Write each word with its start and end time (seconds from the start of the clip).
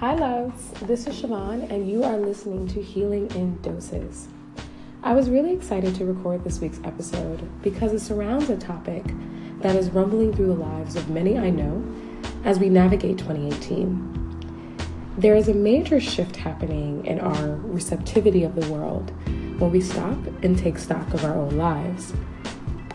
Hi, 0.00 0.14
loves. 0.14 0.70
This 0.80 1.06
is 1.06 1.20
Siobhan, 1.20 1.70
and 1.70 1.86
you 1.86 2.02
are 2.04 2.16
listening 2.16 2.66
to 2.68 2.80
Healing 2.80 3.30
in 3.32 3.60
Doses. 3.60 4.28
I 5.02 5.12
was 5.12 5.28
really 5.28 5.52
excited 5.52 5.94
to 5.96 6.06
record 6.06 6.42
this 6.42 6.58
week's 6.58 6.80
episode 6.84 7.46
because 7.60 7.92
it 7.92 8.00
surrounds 8.00 8.48
a 8.48 8.56
topic 8.56 9.04
that 9.58 9.76
is 9.76 9.90
rumbling 9.90 10.32
through 10.32 10.46
the 10.46 10.54
lives 10.54 10.96
of 10.96 11.10
many 11.10 11.36
I 11.36 11.50
know 11.50 11.84
as 12.46 12.58
we 12.58 12.70
navigate 12.70 13.18
2018. 13.18 15.12
There 15.18 15.36
is 15.36 15.48
a 15.48 15.54
major 15.54 16.00
shift 16.00 16.34
happening 16.34 17.04
in 17.04 17.20
our 17.20 17.56
receptivity 17.56 18.42
of 18.42 18.54
the 18.54 18.72
world 18.72 19.12
when 19.60 19.70
we 19.70 19.82
stop 19.82 20.16
and 20.42 20.56
take 20.56 20.78
stock 20.78 21.12
of 21.12 21.26
our 21.26 21.34
own 21.34 21.58
lives. 21.58 22.12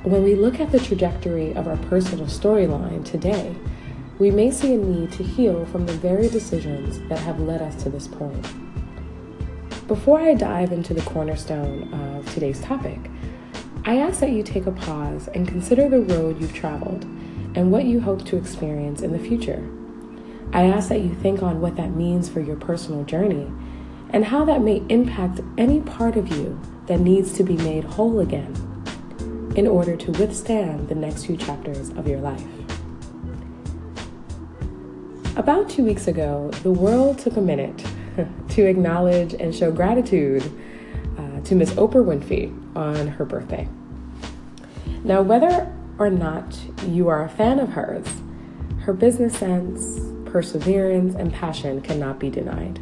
When 0.02 0.24
we 0.24 0.34
look 0.34 0.60
at 0.60 0.72
the 0.72 0.80
trajectory 0.80 1.54
of 1.54 1.68
our 1.68 1.78
personal 1.78 2.26
storyline 2.26 3.06
today, 3.06 3.56
we 4.18 4.32
may 4.32 4.50
see 4.50 4.74
a 4.74 4.78
need 4.78 5.12
to 5.12 5.24
heal 5.24 5.66
from 5.66 5.86
the 5.86 5.94
very 5.94 6.30
decisions 6.30 7.00
that 7.10 7.20
have 7.20 7.40
led 7.40 7.62
us 7.62 7.82
to 7.84 7.90
this 7.90 8.08
point. 8.08 8.48
Before 9.88 10.20
I 10.20 10.34
dive 10.34 10.72
into 10.72 10.94
the 10.94 11.02
cornerstone 11.02 11.94
of 11.94 12.34
today's 12.34 12.62
topic, 12.62 13.00
I 13.84 13.98
ask 13.98 14.20
that 14.22 14.32
you 14.32 14.42
take 14.42 14.66
a 14.66 14.72
pause 14.72 15.28
and 15.28 15.48
consider 15.48 15.90
the 15.90 16.02
road 16.02 16.40
you've 16.40 16.54
traveled 16.54 17.04
and 17.56 17.72
what 17.72 17.86
you 17.86 18.00
hope 18.00 18.26
to 18.26 18.38
experience 18.38 19.02
in 19.02 19.12
the 19.12 19.20
future. 19.20 19.68
I 20.54 20.64
ask 20.66 20.90
that 20.90 21.02
you 21.02 21.14
think 21.16 21.44
on 21.44 21.60
what 21.60 21.76
that 21.76 21.92
means 21.92 22.30
for 22.30 22.40
your 22.40 22.56
personal 22.56 23.04
journey 23.04 23.52
and 24.12 24.26
how 24.26 24.46
that 24.46 24.62
may 24.62 24.82
impact 24.88 25.42
any 25.58 25.82
part 25.82 26.16
of 26.16 26.30
you 26.30 26.60
that 26.88 27.02
needs 27.02 27.34
to 27.34 27.44
be 27.44 27.58
made 27.58 27.84
whole 27.84 28.22
again 28.22 28.54
in 29.56 29.68
order 29.68 29.96
to 29.98 30.12
withstand 30.14 30.88
the 30.88 30.96
next 30.96 31.26
few 31.26 31.36
chapters 31.36 31.90
of 31.90 32.08
your 32.08 32.20
life. 32.20 32.65
About 35.38 35.70
two 35.70 35.84
weeks 35.84 36.08
ago, 36.08 36.50
the 36.64 36.72
world 36.72 37.20
took 37.20 37.36
a 37.36 37.42
minute 37.42 37.84
to 38.52 38.66
acknowledge 38.66 39.34
and 39.34 39.54
show 39.54 39.70
gratitude 39.70 40.44
uh, 41.18 41.42
to 41.42 41.56
Miss 41.56 41.72
Oprah 41.72 42.06
Winfrey 42.06 42.54
on 42.74 43.08
her 43.08 43.26
birthday. 43.26 43.68
Now, 45.04 45.22
whether 45.22 45.70
or 46.00 46.10
not 46.10 46.58
you 46.88 47.10
are 47.10 47.26
a 47.26 47.28
fan 47.28 47.60
of 47.60 47.68
hers, 47.74 48.08
her 48.84 48.94
business 48.94 49.38
sense, 49.38 50.00
perseverance, 50.24 51.16
and 51.16 51.34
passion 51.34 51.82
cannot 51.82 52.18
be 52.18 52.30
denied. 52.30 52.80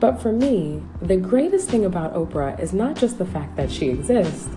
But 0.00 0.20
for 0.20 0.32
me, 0.32 0.82
the 1.00 1.16
greatest 1.16 1.70
thing 1.70 1.86
about 1.86 2.12
Oprah 2.12 2.60
is 2.60 2.74
not 2.74 2.94
just 2.94 3.16
the 3.16 3.24
fact 3.24 3.56
that 3.56 3.70
she 3.70 3.88
exists 3.88 4.50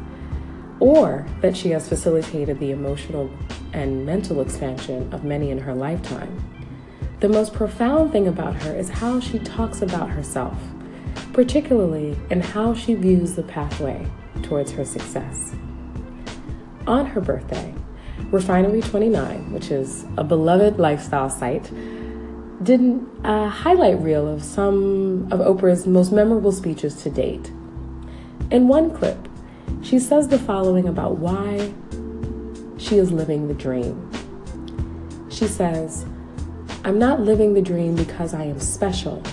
or 0.82 1.26
that 1.40 1.56
she 1.56 1.70
has 1.70 1.88
facilitated 1.88 2.60
the 2.60 2.72
emotional 2.72 3.30
and 3.72 4.06
mental 4.06 4.42
expansion 4.42 5.14
of 5.14 5.24
many 5.24 5.52
in 5.52 5.60
her 5.60 5.74
lifetime. 5.74 6.55
The 7.26 7.34
most 7.34 7.54
profound 7.54 8.12
thing 8.12 8.28
about 8.28 8.54
her 8.62 8.76
is 8.76 8.88
how 8.88 9.20
she 9.20 9.40
talks 9.40 9.82
about 9.82 10.12
herself, 10.12 10.56
particularly 11.34 12.16
in 12.30 12.40
how 12.40 12.76
she 12.76 12.94
views 12.94 13.34
the 13.34 13.42
pathway 13.42 14.06
towards 14.44 14.72
her 14.74 14.86
success. 14.86 15.56
On 16.86 17.08
her 17.08 17.22
birthday, 17.22 17.74
Refinery 18.30 18.84
29, 18.84 19.52
which 19.52 19.72
is 19.72 20.06
a 20.20 20.24
beloved 20.24 20.78
lifestyle 20.78 21.32
site, 21.32 21.72
did 22.62 23.04
a 23.24 23.50
highlight 23.50 24.00
reel 24.02 24.28
of 24.28 24.44
some 24.44 25.28
of 25.32 25.40
Oprah's 25.40 25.88
most 25.88 26.12
memorable 26.12 26.52
speeches 26.52 27.02
to 27.02 27.10
date. 27.10 27.48
In 28.52 28.68
one 28.68 28.96
clip, 28.96 29.18
she 29.82 29.98
says 29.98 30.28
the 30.28 30.38
following 30.38 30.88
about 30.88 31.18
why 31.18 31.74
she 32.78 33.00
is 33.00 33.12
living 33.12 33.48
the 33.48 33.56
dream. 33.56 34.12
She 35.32 35.48
says, 35.48 36.06
I'm 36.86 37.00
not 37.00 37.20
living 37.20 37.56
the 37.56 37.64
dream 37.64 37.96
because 37.96 38.36
I 38.36 38.44
am 38.44 38.60
special. 38.60 39.24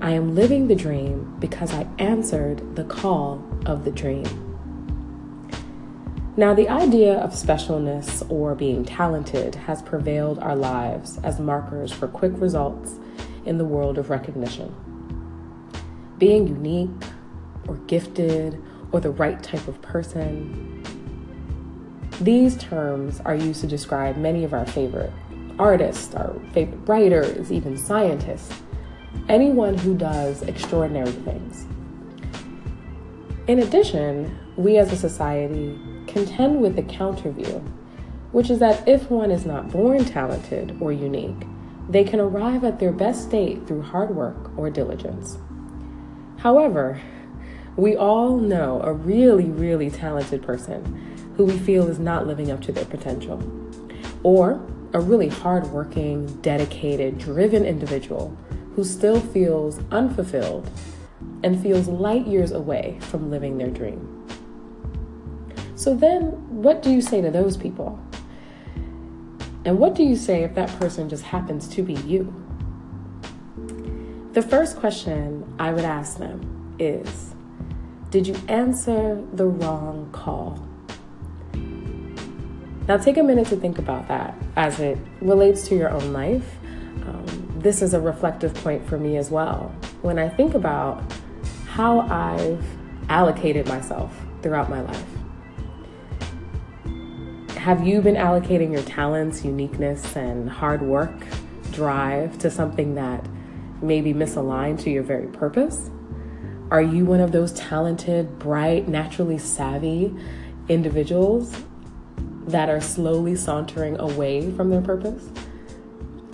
I 0.00 0.12
am 0.12 0.36
living 0.36 0.68
the 0.68 0.76
dream 0.76 1.34
because 1.40 1.74
I 1.74 1.84
answered 1.98 2.76
the 2.76 2.84
call 2.84 3.44
of 3.66 3.84
the 3.84 3.90
dream. 3.90 4.24
Now, 6.36 6.54
the 6.54 6.68
idea 6.68 7.14
of 7.14 7.32
specialness 7.32 8.24
or 8.30 8.54
being 8.54 8.84
talented 8.84 9.56
has 9.56 9.82
prevailed 9.82 10.38
our 10.38 10.54
lives 10.54 11.18
as 11.24 11.40
markers 11.40 11.90
for 11.90 12.06
quick 12.06 12.34
results 12.36 12.94
in 13.44 13.58
the 13.58 13.64
world 13.64 13.98
of 13.98 14.08
recognition. 14.08 14.72
Being 16.18 16.46
unique 16.46 16.90
or 17.66 17.78
gifted 17.88 18.62
or 18.92 19.00
the 19.00 19.10
right 19.10 19.42
type 19.42 19.66
of 19.66 19.82
person. 19.82 20.84
These 22.20 22.56
terms 22.58 23.20
are 23.24 23.34
used 23.34 23.60
to 23.62 23.66
describe 23.66 24.16
many 24.16 24.44
of 24.44 24.54
our 24.54 24.66
favorite 24.66 25.12
artists, 25.60 26.14
our 26.14 26.34
favorite 26.52 26.88
writers, 26.88 27.52
even 27.52 27.76
scientists, 27.76 28.52
anyone 29.28 29.76
who 29.76 29.94
does 29.94 30.42
extraordinary 30.42 31.12
things. 31.12 31.66
In 33.46 33.58
addition, 33.58 34.38
we 34.56 34.78
as 34.78 34.90
a 34.90 34.96
society 34.96 35.78
contend 36.06 36.60
with 36.60 36.76
the 36.76 36.82
counter 36.82 37.30
view, 37.30 37.62
which 38.32 38.48
is 38.48 38.58
that 38.60 38.88
if 38.88 39.10
one 39.10 39.30
is 39.30 39.44
not 39.44 39.70
born 39.70 40.04
talented 40.04 40.76
or 40.80 40.92
unique, 40.92 41.46
they 41.88 42.04
can 42.04 42.20
arrive 42.20 42.64
at 42.64 42.78
their 42.78 42.92
best 42.92 43.24
state 43.24 43.66
through 43.66 43.82
hard 43.82 44.14
work 44.16 44.56
or 44.56 44.70
diligence. 44.70 45.36
However, 46.38 47.00
we 47.76 47.96
all 47.96 48.38
know 48.38 48.80
a 48.82 48.92
really, 48.92 49.50
really 49.50 49.90
talented 49.90 50.42
person 50.42 51.34
who 51.36 51.44
we 51.44 51.58
feel 51.58 51.88
is 51.88 51.98
not 51.98 52.26
living 52.26 52.50
up 52.50 52.62
to 52.62 52.72
their 52.72 52.84
potential, 52.84 53.42
or 54.22 54.60
a 54.92 55.00
really 55.00 55.28
hardworking, 55.28 56.26
dedicated, 56.42 57.18
driven 57.18 57.64
individual 57.64 58.36
who 58.74 58.84
still 58.84 59.20
feels 59.20 59.80
unfulfilled 59.90 60.70
and 61.42 61.60
feels 61.60 61.88
light 61.88 62.26
years 62.26 62.52
away 62.52 62.98
from 63.00 63.30
living 63.30 63.58
their 63.58 63.70
dream. 63.70 64.16
So 65.74 65.94
then, 65.94 66.32
what 66.62 66.82
do 66.82 66.90
you 66.90 67.00
say 67.00 67.20
to 67.20 67.30
those 67.30 67.56
people? 67.56 67.98
And 69.64 69.78
what 69.78 69.94
do 69.94 70.02
you 70.02 70.16
say 70.16 70.42
if 70.42 70.54
that 70.54 70.68
person 70.78 71.08
just 71.08 71.24
happens 71.24 71.68
to 71.68 71.82
be 71.82 71.94
you? 71.94 72.34
The 74.32 74.42
first 74.42 74.76
question 74.76 75.44
I 75.58 75.72
would 75.72 75.84
ask 75.84 76.18
them 76.18 76.74
is 76.78 77.34
Did 78.10 78.26
you 78.26 78.36
answer 78.48 79.22
the 79.32 79.46
wrong 79.46 80.08
call? 80.12 80.66
Now, 82.90 82.96
take 82.96 83.18
a 83.18 83.22
minute 83.22 83.46
to 83.46 83.56
think 83.56 83.78
about 83.78 84.08
that 84.08 84.34
as 84.56 84.80
it 84.80 84.98
relates 85.20 85.68
to 85.68 85.76
your 85.76 85.90
own 85.90 86.12
life. 86.12 86.56
Um, 87.06 87.54
this 87.60 87.82
is 87.82 87.94
a 87.94 88.00
reflective 88.00 88.52
point 88.52 88.84
for 88.84 88.98
me 88.98 89.16
as 89.16 89.30
well. 89.30 89.72
When 90.02 90.18
I 90.18 90.28
think 90.28 90.54
about 90.54 91.00
how 91.68 92.00
I've 92.00 92.66
allocated 93.08 93.68
myself 93.68 94.12
throughout 94.42 94.68
my 94.68 94.80
life, 94.80 95.06
have 97.58 97.86
you 97.86 98.02
been 98.02 98.16
allocating 98.16 98.72
your 98.72 98.82
talents, 98.82 99.44
uniqueness, 99.44 100.16
and 100.16 100.50
hard 100.50 100.82
work, 100.82 101.14
drive 101.70 102.40
to 102.40 102.50
something 102.50 102.96
that 102.96 103.24
may 103.80 104.00
be 104.00 104.12
misaligned 104.12 104.80
to 104.80 104.90
your 104.90 105.04
very 105.04 105.28
purpose? 105.28 105.92
Are 106.72 106.82
you 106.82 107.04
one 107.04 107.20
of 107.20 107.30
those 107.30 107.52
talented, 107.52 108.40
bright, 108.40 108.88
naturally 108.88 109.38
savvy 109.38 110.12
individuals 110.68 111.54
that 112.50 112.68
are 112.68 112.80
slowly 112.80 113.36
sauntering 113.36 113.98
away 113.98 114.50
from 114.52 114.70
their 114.70 114.80
purpose. 114.80 115.28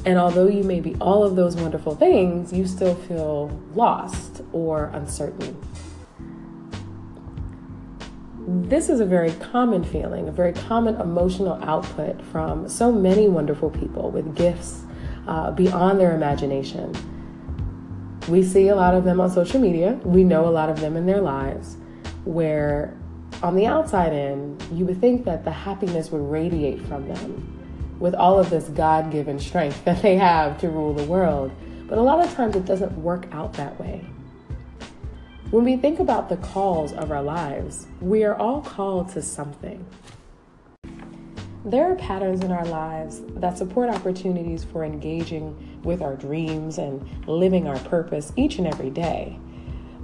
And 0.04 0.18
although 0.18 0.46
you 0.46 0.62
may 0.62 0.80
be 0.80 0.94
all 1.00 1.24
of 1.24 1.34
those 1.34 1.56
wonderful 1.56 1.96
things, 1.96 2.52
you 2.52 2.66
still 2.66 2.94
feel 2.94 3.48
lost 3.74 4.40
or 4.52 4.84
uncertain. 4.94 5.60
This 8.46 8.88
is 8.88 9.00
a 9.00 9.04
very 9.04 9.32
common 9.32 9.82
feeling, 9.82 10.28
a 10.28 10.32
very 10.32 10.52
common 10.52 10.94
emotional 11.00 11.54
output 11.64 12.22
from 12.26 12.68
so 12.68 12.92
many 12.92 13.26
wonderful 13.28 13.70
people 13.70 14.12
with 14.12 14.36
gifts 14.36 14.84
uh, 15.26 15.50
beyond 15.50 15.98
their 15.98 16.14
imagination. 16.14 16.94
We 18.28 18.44
see 18.44 18.68
a 18.68 18.76
lot 18.76 18.94
of 18.94 19.02
them 19.02 19.20
on 19.20 19.30
social 19.30 19.60
media, 19.60 19.98
we 20.04 20.22
know 20.22 20.46
a 20.46 20.50
lot 20.50 20.68
of 20.68 20.80
them 20.80 20.96
in 20.96 21.06
their 21.06 21.20
lives 21.20 21.76
where 22.24 22.96
on 23.42 23.54
the 23.54 23.66
outside 23.66 24.12
in, 24.12 24.58
you 24.72 24.86
would 24.86 25.00
think 25.00 25.24
that 25.24 25.44
the 25.44 25.50
happiness 25.50 26.10
would 26.10 26.22
radiate 26.30 26.80
from 26.82 27.06
them 27.08 27.52
with 27.98 28.14
all 28.14 28.38
of 28.38 28.50
this 28.50 28.68
God 28.68 29.10
given 29.10 29.38
strength 29.38 29.84
that 29.84 30.02
they 30.02 30.16
have 30.16 30.58
to 30.60 30.68
rule 30.68 30.94
the 30.94 31.04
world. 31.04 31.52
But 31.88 31.98
a 31.98 32.02
lot 32.02 32.24
of 32.24 32.32
times 32.34 32.56
it 32.56 32.64
doesn't 32.64 32.92
work 32.98 33.26
out 33.32 33.52
that 33.54 33.78
way. 33.78 34.04
When 35.50 35.64
we 35.64 35.76
think 35.76 36.00
about 36.00 36.28
the 36.28 36.36
calls 36.38 36.92
of 36.92 37.12
our 37.12 37.22
lives, 37.22 37.86
we 38.00 38.24
are 38.24 38.34
all 38.34 38.60
called 38.62 39.10
to 39.10 39.22
something. 39.22 39.86
There 41.64 41.90
are 41.90 41.96
patterns 41.96 42.42
in 42.42 42.50
our 42.50 42.64
lives 42.64 43.22
that 43.36 43.58
support 43.58 43.88
opportunities 43.90 44.64
for 44.64 44.84
engaging 44.84 45.80
with 45.82 46.02
our 46.02 46.16
dreams 46.16 46.78
and 46.78 47.28
living 47.28 47.68
our 47.68 47.78
purpose 47.80 48.32
each 48.36 48.58
and 48.58 48.66
every 48.66 48.90
day. 48.90 49.38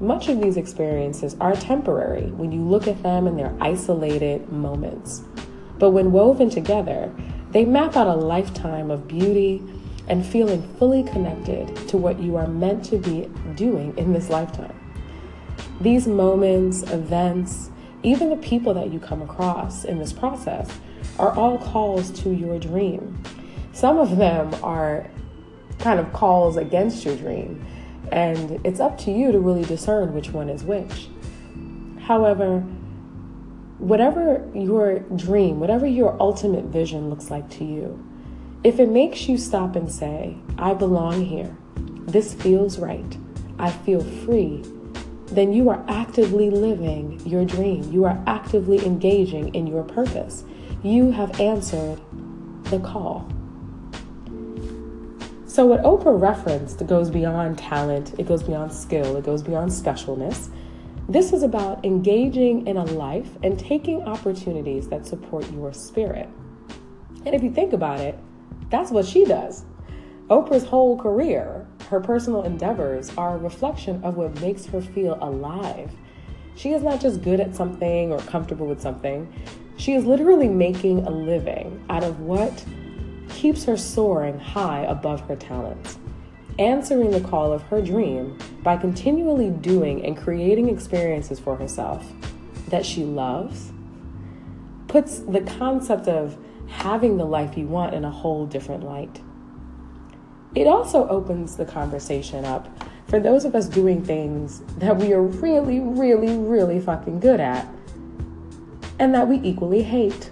Much 0.03 0.29
of 0.29 0.43
these 0.43 0.57
experiences 0.57 1.37
are 1.41 1.55
temporary 1.55 2.27
when 2.33 2.51
you 2.51 2.61
look 2.61 2.89
at 2.89 3.01
them 3.05 3.29
in 3.29 3.37
their 3.37 3.55
isolated 3.61 4.51
moments. 4.51 5.23
But 5.79 5.91
when 5.91 6.11
woven 6.11 6.51
together, 6.51 7.15
they 7.53 7.65
map 7.65 7.95
out 7.95 8.09
a 8.09 8.15
lifetime 8.17 8.91
of 8.91 9.07
beauty 9.07 9.63
and 10.09 10.27
feeling 10.27 10.61
fully 10.77 11.05
connected 11.05 11.77
to 11.87 11.97
what 11.97 12.19
you 12.19 12.35
are 12.35 12.49
meant 12.49 12.85
to 12.87 12.99
be 12.99 13.31
doing 13.55 13.97
in 13.97 14.13
this 14.13 14.29
lifetime. 14.29 14.77
These 15.81 16.09
moments, 16.09 16.83
events, 16.91 17.71
even 18.03 18.29
the 18.29 18.37
people 18.39 18.75
that 18.75 18.93
you 18.93 18.99
come 18.99 19.23
across 19.23 19.85
in 19.85 20.01
this 20.01 20.13
process 20.13 20.69
are 21.21 21.31
all 21.37 21.59
calls 21.59 22.11
to 22.23 22.31
your 22.31 22.59
dream. 22.59 23.23
Some 23.73 23.99
of 23.99 24.17
them 24.17 24.53
are 24.65 25.09
kind 25.79 26.01
of 26.01 26.13
calls 26.13 26.57
against 26.57 27.05
your 27.05 27.15
dream, 27.15 27.65
and 28.11 28.61
it's 28.65 28.81
up 28.81 28.99
to 28.99 29.11
you 29.11 29.33
to 29.33 29.39
really 29.39 29.65
discern 29.65 30.13
which 30.13 30.31
one 30.31 30.49
is 30.49 30.65
which. 30.65 31.09
However, 32.01 32.61
whatever 33.79 34.49
your 34.55 35.01
dream, 35.17 35.61
whatever 35.61 35.87
your 35.87 36.17
ultimate 36.21 36.67
vision 36.67 37.11
looks 37.11 37.31
like 37.31 37.49
to 37.51 37.65
you, 37.65 38.05
if 38.65 38.79
it 38.79 38.89
makes 38.89 39.29
you 39.29 39.39
stop 39.39 39.77
and 39.77 39.91
say, 39.91 40.37
I 40.59 40.75
belong 40.75 41.25
here, 41.25 41.57
this 42.07 42.35
feels 42.35 42.79
right, 42.79 43.17
I 43.59 43.71
feel 43.71 44.03
free, 44.25 44.63
then 45.27 45.53
you 45.53 45.71
are 45.71 45.85
actively 45.89 46.51
living 46.51 47.21
your 47.25 47.45
dream. 47.45 47.91
You 47.91 48.05
are 48.05 48.23
actively 48.27 48.85
engaging 48.85 49.55
in 49.55 49.67
your 49.67 49.83
purpose. 49.83 50.45
You 50.83 51.11
have 51.11 51.41
answered 51.41 52.01
the 52.65 52.79
call. 52.81 53.27
So, 55.53 55.67
what 55.67 55.83
Oprah 55.83 56.19
referenced 56.19 56.87
goes 56.87 57.11
beyond 57.11 57.59
talent, 57.59 58.15
it 58.17 58.27
goes 58.27 58.43
beyond 58.43 58.73
skill, 58.73 59.19
it 59.19 59.25
goes 59.27 59.43
beyond 59.43 59.71
specialness. 59.71 60.49
This 61.11 61.35
is 61.35 61.43
about 61.43 61.85
engaging 61.85 62.67
in 62.67 62.79
a 62.79 62.87
life 62.87 63.29
and 63.43 63.59
taking 63.59 64.03
opportunities 64.05 64.89
that 64.89 65.05
support 65.07 65.45
your 65.53 65.75
spirit. 65.75 66.27
And 67.27 67.35
if 67.35 67.43
you 67.43 67.51
think 67.51 67.75
about 67.75 68.01
it, 68.01 68.19
that's 68.71 68.91
what 68.91 69.05
she 69.05 69.27
does. 69.27 69.67
Oprah's 70.29 70.65
whole 70.65 70.99
career, 70.99 71.67
her 71.91 72.01
personal 72.01 72.45
endeavors, 72.45 73.15
are 73.19 73.35
a 73.35 73.39
reflection 73.39 74.03
of 74.03 74.17
what 74.17 74.41
makes 74.41 74.65
her 74.65 74.81
feel 74.81 75.19
alive. 75.21 75.93
She 76.55 76.71
is 76.71 76.83
not 76.83 76.99
just 76.99 77.21
good 77.21 77.41
at 77.41 77.55
something 77.55 78.11
or 78.11 78.21
comfortable 78.21 78.67
with 78.67 78.81
something, 78.81 79.31
she 79.77 79.93
is 79.93 80.07
literally 80.07 80.49
making 80.49 81.07
a 81.07 81.11
living 81.11 81.85
out 81.91 82.05
of 82.05 82.21
what 82.21 82.65
keeps 83.29 83.65
her 83.65 83.77
soaring 83.77 84.39
high 84.39 84.81
above 84.81 85.21
her 85.23 85.37
talents, 85.37 85.99
answering 86.59 87.11
the 87.11 87.21
call 87.21 87.53
of 87.53 87.63
her 87.65 87.81
dream 87.81 88.39
by 88.63 88.77
continually 88.77 89.51
doing 89.51 90.05
and 90.05 90.17
creating 90.17 90.69
experiences 90.69 91.41
for 91.41 91.57
herself 91.57 92.13
that 92.69 92.87
she 92.87 93.05
loves, 93.05 93.73
puts 94.89 95.21
the 95.21 95.41
concept 95.41 96.09
of 96.09 96.37
having 96.69 97.17
the 97.17 97.25
life 97.25 97.57
you 97.57 97.67
want 97.67 97.95
in 97.95 98.05
a 98.05 98.11
whole 98.11 98.47
different 98.47 98.83
light. 98.83 99.21
It 100.55 100.67
also 100.67 101.09
opens 101.09 101.57
the 101.57 101.65
conversation 101.65 102.45
up 102.45 102.69
for 103.09 103.21
those 103.21 103.45
of 103.45 103.55
us 103.55 103.69
doing 103.69 104.03
things 104.03 104.61
that 104.79 104.97
we 104.97 105.13
are 105.13 105.23
really, 105.23 105.81
really, 105.81 106.37
really 106.37 106.81
fucking 106.81 107.21
good 107.21 107.41
at 107.41 107.67
and 108.99 109.15
that 109.15 109.29
we 109.29 109.37
equally 109.39 109.83
hate 109.83 110.31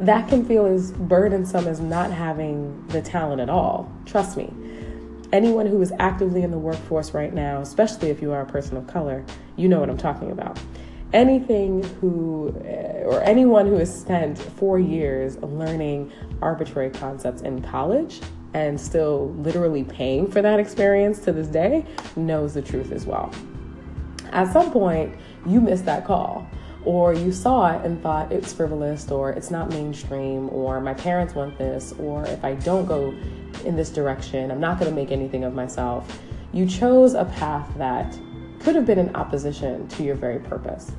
that 0.00 0.28
can 0.28 0.44
feel 0.44 0.66
as 0.66 0.92
burdensome 0.92 1.66
as 1.66 1.80
not 1.80 2.10
having 2.10 2.86
the 2.88 3.00
talent 3.00 3.40
at 3.40 3.48
all. 3.48 3.90
Trust 4.06 4.36
me. 4.36 4.52
Anyone 5.32 5.66
who 5.66 5.80
is 5.80 5.92
actively 5.98 6.42
in 6.42 6.50
the 6.50 6.58
workforce 6.58 7.12
right 7.12 7.32
now, 7.32 7.60
especially 7.60 8.10
if 8.10 8.22
you 8.22 8.32
are 8.32 8.42
a 8.42 8.46
person 8.46 8.76
of 8.76 8.86
color, 8.86 9.24
you 9.56 9.68
know 9.68 9.80
what 9.80 9.90
I'm 9.90 9.96
talking 9.96 10.30
about. 10.30 10.58
Anything 11.12 11.82
who, 12.00 12.54
eh, 12.64 13.02
or 13.04 13.22
anyone 13.22 13.66
who 13.66 13.76
has 13.76 13.92
spent 13.92 14.38
four 14.38 14.78
years 14.78 15.36
learning 15.38 16.12
arbitrary 16.42 16.90
concepts 16.90 17.42
in 17.42 17.62
college 17.62 18.20
and 18.52 18.80
still 18.80 19.32
literally 19.38 19.84
paying 19.84 20.30
for 20.30 20.42
that 20.42 20.60
experience 20.60 21.18
to 21.20 21.32
this 21.32 21.48
day 21.48 21.84
knows 22.16 22.54
the 22.54 22.62
truth 22.62 22.92
as 22.92 23.06
well. 23.06 23.32
At 24.32 24.52
some 24.52 24.70
point, 24.70 25.14
you 25.46 25.60
miss 25.60 25.82
that 25.82 26.04
call 26.04 26.46
or 26.84 27.14
you 27.14 27.32
saw 27.32 27.74
it 27.74 27.84
and 27.84 28.02
thought 28.02 28.30
it's 28.30 28.52
frivolous 28.52 29.10
or 29.10 29.30
it's 29.30 29.50
not 29.50 29.70
mainstream 29.70 30.48
or 30.50 30.80
my 30.80 30.94
parents 30.94 31.34
want 31.34 31.56
this 31.56 31.92
or 31.98 32.26
if 32.26 32.44
I 32.44 32.54
don't 32.54 32.86
go 32.86 33.14
in 33.64 33.76
this 33.76 33.90
direction, 33.90 34.50
I'm 34.50 34.60
not 34.60 34.78
going 34.78 34.90
to 34.90 34.94
make 34.94 35.10
anything 35.10 35.44
of 35.44 35.54
myself. 35.54 36.20
You 36.52 36.66
chose 36.66 37.14
a 37.14 37.24
path 37.24 37.68
that 37.78 38.18
could 38.60 38.74
have 38.74 38.86
been 38.86 38.98
in 38.98 39.14
opposition 39.16 39.88
to 39.88 40.02
your 40.02 40.14
very 40.14 40.38
purpose. 40.38 40.92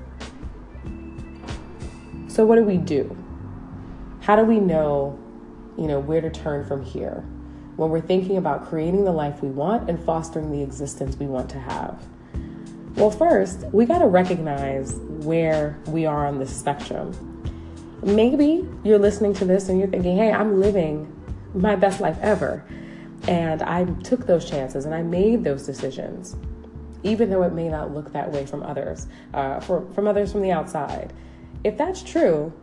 So 2.27 2.45
what 2.45 2.55
do 2.55 2.63
we 2.63 2.77
do? 2.77 3.15
How 4.21 4.35
do 4.35 4.43
we 4.43 4.59
know, 4.59 5.17
you 5.77 5.87
know, 5.87 5.99
where 5.99 6.21
to 6.21 6.29
turn 6.29 6.65
from 6.65 6.83
here 6.83 7.23
when 7.75 7.89
we're 7.89 8.01
thinking 8.01 8.37
about 8.37 8.67
creating 8.67 9.05
the 9.05 9.11
life 9.11 9.41
we 9.41 9.49
want 9.49 9.89
and 9.89 10.03
fostering 10.03 10.51
the 10.51 10.61
existence 10.61 11.15
we 11.17 11.27
want 11.27 11.49
to 11.51 11.59
have? 11.59 12.03
Well, 12.95 13.11
first, 13.11 13.59
we 13.73 13.85
got 13.85 13.99
to 13.99 14.07
recognize 14.07 14.93
where 14.93 15.77
we 15.87 16.05
are 16.05 16.25
on 16.25 16.39
the 16.39 16.47
spectrum. 16.47 17.11
Maybe 18.01 18.65
you're 18.85 18.99
listening 18.99 19.33
to 19.33 19.45
this 19.45 19.67
and 19.67 19.77
you're 19.77 19.89
thinking, 19.89 20.15
hey, 20.15 20.31
I'm 20.31 20.61
living 20.61 21.11
my 21.53 21.75
best 21.75 21.99
life 21.99 22.17
ever. 22.21 22.63
And 23.27 23.61
I 23.61 23.83
took 24.03 24.25
those 24.25 24.49
chances 24.49 24.85
and 24.85 24.95
I 24.95 25.01
made 25.01 25.43
those 25.43 25.65
decisions, 25.65 26.37
even 27.03 27.29
though 27.29 27.43
it 27.43 27.51
may 27.51 27.67
not 27.67 27.93
look 27.93 28.13
that 28.13 28.31
way 28.31 28.45
from 28.45 28.63
others, 28.63 29.07
uh, 29.33 29.59
for, 29.59 29.85
from 29.91 30.07
others 30.07 30.31
from 30.31 30.41
the 30.41 30.51
outside. 30.51 31.11
If 31.65 31.77
that's 31.77 32.01
true, 32.01 32.53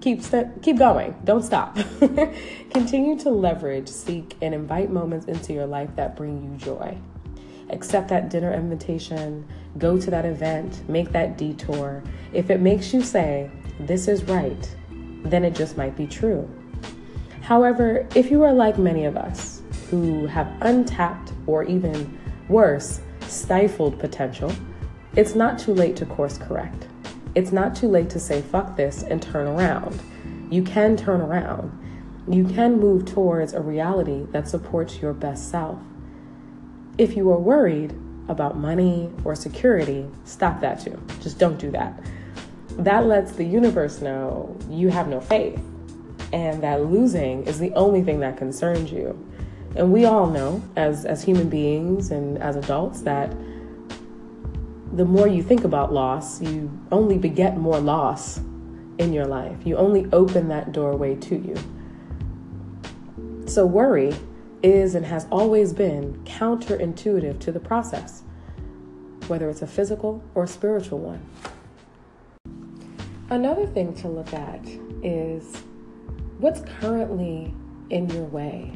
keep 0.00 0.22
st- 0.22 0.62
keep 0.62 0.78
going. 0.78 1.16
Don't 1.24 1.42
stop. 1.42 1.76
Continue 2.70 3.18
to 3.20 3.30
leverage, 3.30 3.88
seek, 3.88 4.36
and 4.40 4.54
invite 4.54 4.90
moments 4.90 5.26
into 5.26 5.52
your 5.52 5.66
life 5.66 5.90
that 5.96 6.14
bring 6.14 6.44
you 6.44 6.56
joy 6.58 6.96
accept 7.70 8.08
that 8.08 8.30
dinner 8.30 8.52
invitation, 8.52 9.46
go 9.78 9.98
to 9.98 10.10
that 10.10 10.24
event, 10.24 10.88
make 10.88 11.12
that 11.12 11.38
detour. 11.38 12.02
If 12.32 12.50
it 12.50 12.60
makes 12.60 12.92
you 12.92 13.02
say, 13.02 13.50
this 13.80 14.08
is 14.08 14.24
right, 14.24 14.76
then 15.24 15.44
it 15.44 15.54
just 15.54 15.76
might 15.76 15.96
be 15.96 16.06
true. 16.06 16.48
However, 17.40 18.06
if 18.14 18.30
you 18.30 18.42
are 18.42 18.52
like 18.52 18.78
many 18.78 19.04
of 19.04 19.16
us 19.16 19.62
who 19.90 20.26
have 20.26 20.50
untapped 20.60 21.32
or 21.46 21.64
even 21.64 22.18
worse, 22.48 23.00
stifled 23.20 23.98
potential, 23.98 24.52
it's 25.16 25.34
not 25.34 25.58
too 25.58 25.74
late 25.74 25.96
to 25.96 26.06
course 26.06 26.38
correct. 26.38 26.86
It's 27.34 27.52
not 27.52 27.74
too 27.74 27.88
late 27.88 28.10
to 28.10 28.20
say 28.20 28.42
fuck 28.42 28.76
this 28.76 29.02
and 29.02 29.20
turn 29.20 29.46
around. 29.46 30.00
You 30.50 30.62
can 30.62 30.96
turn 30.96 31.20
around. 31.20 31.80
You 32.28 32.44
can 32.44 32.78
move 32.78 33.04
towards 33.04 33.52
a 33.52 33.60
reality 33.60 34.26
that 34.30 34.48
supports 34.48 35.02
your 35.02 35.12
best 35.12 35.50
self. 35.50 35.78
If 36.96 37.16
you 37.16 37.30
are 37.32 37.38
worried 37.38 37.92
about 38.28 38.56
money 38.56 39.10
or 39.24 39.34
security, 39.34 40.06
stop 40.24 40.60
that 40.60 40.80
too. 40.80 41.00
Just 41.20 41.38
don't 41.38 41.58
do 41.58 41.70
that. 41.72 41.98
That 42.78 43.06
lets 43.06 43.32
the 43.32 43.44
universe 43.44 44.00
know 44.00 44.56
you 44.68 44.88
have 44.90 45.08
no 45.08 45.20
faith 45.20 45.60
and 46.32 46.62
that 46.62 46.82
losing 46.82 47.46
is 47.46 47.60
the 47.60 47.72
only 47.74 48.02
thing 48.02 48.20
that 48.20 48.36
concerns 48.36 48.90
you. 48.90 49.16
And 49.76 49.92
we 49.92 50.04
all 50.04 50.26
know, 50.28 50.62
as, 50.76 51.04
as 51.04 51.22
human 51.22 51.48
beings 51.48 52.10
and 52.10 52.38
as 52.38 52.56
adults, 52.56 53.02
that 53.02 53.32
the 54.92 55.04
more 55.04 55.28
you 55.28 55.42
think 55.42 55.64
about 55.64 55.92
loss, 55.92 56.40
you 56.40 56.70
only 56.90 57.18
beget 57.18 57.56
more 57.56 57.78
loss 57.78 58.38
in 58.98 59.12
your 59.12 59.26
life. 59.26 59.56
You 59.64 59.76
only 59.76 60.06
open 60.12 60.48
that 60.48 60.72
doorway 60.72 61.16
to 61.16 61.36
you. 61.36 61.56
So, 63.46 63.66
worry 63.66 64.14
is 64.64 64.94
and 64.94 65.04
has 65.04 65.26
always 65.30 65.74
been 65.74 66.14
counterintuitive 66.24 67.38
to 67.38 67.52
the 67.52 67.60
process, 67.60 68.22
whether 69.26 69.50
it's 69.50 69.60
a 69.60 69.66
physical 69.66 70.24
or 70.34 70.46
spiritual 70.46 70.98
one. 70.98 71.20
Another 73.28 73.66
thing 73.66 73.94
to 73.96 74.08
look 74.08 74.32
at 74.32 74.66
is 75.02 75.56
what's 76.38 76.62
currently 76.80 77.54
in 77.90 78.08
your 78.08 78.24
way? 78.24 78.72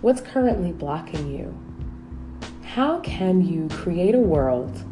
What's 0.00 0.20
currently 0.20 0.72
blocking 0.72 1.30
you? 1.30 1.56
How 2.64 2.98
can 3.00 3.46
you 3.46 3.68
create 3.68 4.16
a 4.16 4.20
world 4.20 4.84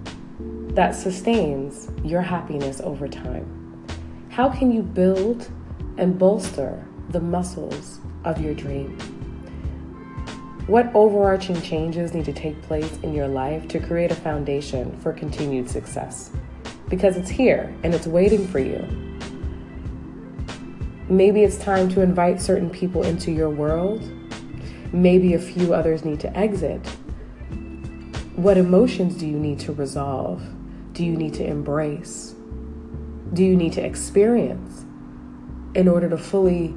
that 0.76 0.94
sustains 0.94 1.90
your 2.04 2.22
happiness 2.22 2.80
over 2.80 3.08
time? 3.08 3.84
How 4.30 4.48
can 4.48 4.70
you 4.72 4.82
build 4.82 5.50
and 5.98 6.16
bolster 6.16 6.86
the 7.10 7.20
muscles 7.20 7.98
of 8.24 8.40
your 8.40 8.54
dream? 8.54 8.96
What 10.68 10.94
overarching 10.94 11.60
changes 11.60 12.14
need 12.14 12.24
to 12.26 12.32
take 12.32 12.62
place 12.62 12.96
in 13.02 13.12
your 13.14 13.26
life 13.26 13.66
to 13.68 13.80
create 13.80 14.12
a 14.12 14.14
foundation 14.14 14.96
for 15.00 15.12
continued 15.12 15.68
success? 15.68 16.30
Because 16.88 17.16
it's 17.16 17.30
here 17.30 17.74
and 17.82 17.92
it's 17.92 18.06
waiting 18.06 18.46
for 18.46 18.60
you. 18.60 18.86
Maybe 21.08 21.42
it's 21.42 21.58
time 21.58 21.88
to 21.90 22.00
invite 22.00 22.40
certain 22.40 22.70
people 22.70 23.02
into 23.02 23.32
your 23.32 23.50
world. 23.50 24.08
Maybe 24.92 25.34
a 25.34 25.38
few 25.40 25.74
others 25.74 26.04
need 26.04 26.20
to 26.20 26.36
exit. 26.36 26.86
What 28.36 28.56
emotions 28.56 29.16
do 29.16 29.26
you 29.26 29.40
need 29.40 29.58
to 29.60 29.72
resolve? 29.72 30.44
Do 30.92 31.04
you 31.04 31.16
need 31.16 31.34
to 31.34 31.44
embrace? 31.44 32.36
Do 33.32 33.42
you 33.42 33.56
need 33.56 33.72
to 33.72 33.84
experience 33.84 34.84
in 35.74 35.88
order 35.88 36.08
to 36.08 36.16
fully 36.16 36.72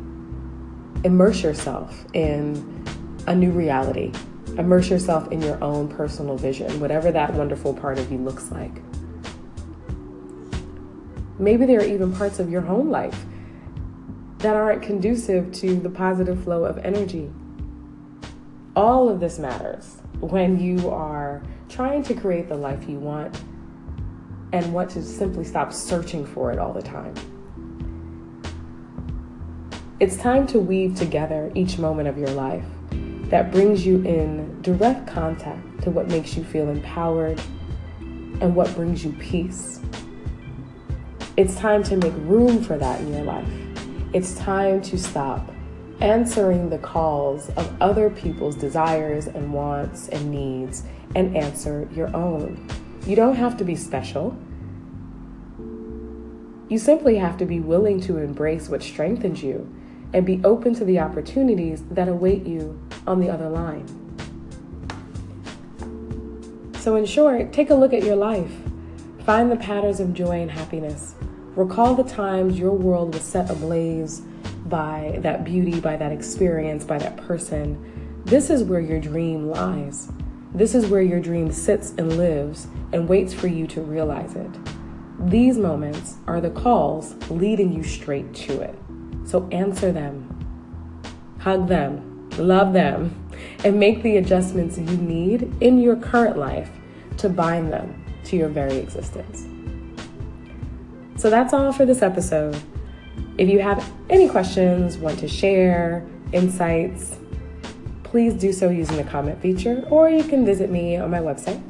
immerse 1.03 1.43
yourself 1.43 2.03
in 2.13 2.74
a 3.27 3.35
new 3.35 3.51
reality. 3.51 4.11
Immerse 4.57 4.89
yourself 4.89 5.31
in 5.31 5.41
your 5.41 5.61
own 5.63 5.87
personal 5.87 6.37
vision, 6.37 6.79
whatever 6.79 7.11
that 7.11 7.33
wonderful 7.33 7.73
part 7.73 7.99
of 7.99 8.11
you 8.11 8.17
looks 8.17 8.51
like. 8.51 8.71
Maybe 11.37 11.65
there 11.65 11.79
are 11.81 11.85
even 11.85 12.13
parts 12.13 12.39
of 12.39 12.49
your 12.49 12.61
home 12.61 12.89
life 12.89 13.25
that 14.39 14.55
aren't 14.55 14.81
conducive 14.81 15.51
to 15.53 15.75
the 15.75 15.89
positive 15.89 16.43
flow 16.43 16.63
of 16.63 16.77
energy. 16.77 17.29
All 18.75 19.09
of 19.09 19.19
this 19.19 19.39
matters 19.39 19.97
when 20.19 20.59
you 20.59 20.89
are 20.89 21.41
trying 21.67 22.03
to 22.03 22.13
create 22.13 22.47
the 22.47 22.55
life 22.55 22.87
you 22.87 22.99
want 22.99 23.41
and 24.53 24.73
want 24.73 24.91
to 24.91 25.03
simply 25.03 25.43
stop 25.43 25.73
searching 25.73 26.25
for 26.25 26.51
it 26.51 26.59
all 26.59 26.71
the 26.71 26.81
time. 26.81 27.13
It's 29.99 30.17
time 30.17 30.45
to 30.47 30.59
weave 30.59 30.95
together 30.95 31.51
each 31.55 31.77
moment 31.77 32.07
of 32.07 32.17
your 32.17 32.29
life 32.29 32.65
that 33.29 33.51
brings 33.51 33.85
you 33.85 33.97
in 34.03 34.61
direct 34.61 35.07
contact 35.07 35.81
to 35.83 35.91
what 35.91 36.07
makes 36.07 36.37
you 36.37 36.43
feel 36.43 36.69
empowered 36.69 37.41
and 37.99 38.55
what 38.55 38.73
brings 38.75 39.03
you 39.03 39.11
peace. 39.13 39.81
It's 41.37 41.55
time 41.55 41.83
to 41.83 41.97
make 41.97 42.13
room 42.17 42.63
for 42.63 42.77
that 42.77 43.01
in 43.01 43.13
your 43.13 43.23
life. 43.23 43.49
It's 44.13 44.35
time 44.35 44.81
to 44.83 44.97
stop 44.97 45.51
answering 46.01 46.69
the 46.69 46.77
calls 46.77 47.49
of 47.51 47.73
other 47.81 48.09
people's 48.09 48.55
desires 48.55 49.27
and 49.27 49.53
wants 49.53 50.07
and 50.09 50.29
needs 50.29 50.83
and 51.15 51.35
answer 51.35 51.87
your 51.93 52.15
own. 52.15 52.67
You 53.05 53.15
don't 53.15 53.35
have 53.35 53.57
to 53.57 53.63
be 53.63 53.75
special. 53.75 54.37
You 56.67 56.77
simply 56.77 57.17
have 57.17 57.37
to 57.37 57.45
be 57.45 57.59
willing 57.59 58.01
to 58.01 58.17
embrace 58.17 58.69
what 58.69 58.81
strengthens 58.81 59.43
you 59.43 59.73
and 60.13 60.25
be 60.25 60.41
open 60.43 60.73
to 60.75 60.85
the 60.85 60.99
opportunities 60.99 61.83
that 61.91 62.07
await 62.07 62.45
you 62.45 62.79
on 63.07 63.19
the 63.19 63.29
other 63.29 63.49
line. 63.49 63.85
So, 66.79 66.95
in 66.95 67.05
short, 67.05 67.51
take 67.51 67.69
a 67.69 67.75
look 67.75 67.93
at 67.93 68.03
your 68.03 68.15
life. 68.15 68.51
Find 69.25 69.51
the 69.51 69.55
patterns 69.55 69.99
of 69.99 70.13
joy 70.13 70.41
and 70.41 70.51
happiness. 70.51 71.15
Recall 71.55 71.95
the 71.95 72.03
times 72.03 72.59
your 72.59 72.73
world 72.73 73.13
was 73.13 73.23
set 73.23 73.49
ablaze 73.49 74.21
by 74.65 75.17
that 75.21 75.43
beauty, 75.43 75.79
by 75.79 75.95
that 75.95 76.11
experience, 76.11 76.83
by 76.83 76.97
that 76.99 77.17
person. 77.17 78.21
This 78.25 78.49
is 78.49 78.63
where 78.63 78.79
your 78.79 78.99
dream 78.99 79.49
lies. 79.49 80.11
This 80.53 80.75
is 80.75 80.87
where 80.87 81.01
your 81.01 81.19
dream 81.19 81.51
sits 81.51 81.93
and 81.97 82.17
lives 82.17 82.67
and 82.93 83.09
waits 83.09 83.33
for 83.33 83.47
you 83.47 83.67
to 83.67 83.81
realize 83.81 84.35
it. 84.35 84.51
These 85.19 85.57
moments 85.57 86.15
are 86.27 86.39
the 86.39 86.49
calls 86.49 87.15
leading 87.31 87.73
you 87.73 87.83
straight 87.83 88.33
to 88.35 88.61
it. 88.61 88.75
So 89.25 89.47
answer 89.51 89.91
them, 89.91 90.29
hug 91.39 91.67
them, 91.67 92.04
love 92.37 92.73
them, 92.73 93.15
and 93.63 93.79
make 93.79 94.03
the 94.03 94.17
adjustments 94.17 94.77
you 94.77 94.85
need 94.85 95.55
in 95.61 95.79
your 95.79 95.95
current 95.95 96.37
life 96.37 96.69
to 97.17 97.29
bind 97.29 97.71
them 97.71 98.03
to 98.25 98.35
your 98.35 98.49
very 98.49 98.77
existence. 98.77 99.47
So 101.17 101.29
that's 101.29 101.53
all 101.53 101.71
for 101.71 101.85
this 101.85 102.01
episode. 102.01 102.59
If 103.37 103.47
you 103.49 103.59
have 103.59 103.89
any 104.09 104.27
questions, 104.27 104.97
want 104.97 105.19
to 105.19 105.27
share, 105.27 106.03
insights, 106.33 107.17
please 108.03 108.33
do 108.33 108.51
so 108.53 108.69
using 108.69 108.97
the 108.97 109.03
comment 109.03 109.39
feature, 109.41 109.85
or 109.89 110.09
you 110.09 110.23
can 110.23 110.45
visit 110.45 110.69
me 110.69 110.97
on 110.97 111.09
my 111.11 111.19
website 111.19 111.61